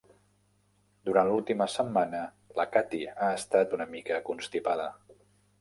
Durant 1.09 1.27
l'última 1.31 1.67
setmana, 1.73 2.23
la 2.61 2.67
Katie 2.79 3.13
ha 3.13 3.29
estat 3.43 3.79
una 3.79 3.91
mica 3.95 4.21
constipada. 4.31 4.93